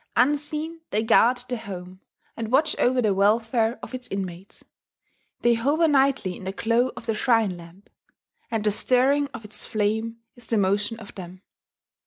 Unseen 0.15 0.81
they 0.89 1.03
guard 1.03 1.43
the 1.47 1.55
home, 1.57 2.01
and 2.35 2.51
watch 2.51 2.75
over 2.79 3.03
the 3.03 3.13
welfare 3.13 3.77
of 3.83 3.93
its 3.93 4.07
inmates: 4.07 4.63
they 5.41 5.53
hover 5.53 5.87
nightly 5.87 6.35
in 6.35 6.43
the 6.43 6.51
glow 6.51 6.91
of 6.97 7.05
the 7.05 7.13
shrine 7.13 7.55
lamp; 7.55 7.87
and 8.49 8.63
the 8.63 8.71
stirring 8.71 9.27
of 9.31 9.45
its 9.45 9.63
flame 9.63 10.17
is 10.35 10.47
the 10.47 10.57
motion 10.57 10.99
of 10.99 11.13
them. 11.13 11.43